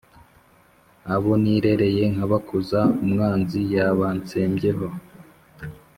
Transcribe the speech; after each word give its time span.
Abo 1.13 1.31
nirereye 1.41 2.03
nkabakuza, 2.13 2.81
umwanzi 3.03 3.59
yabantsembyeh 3.73 4.81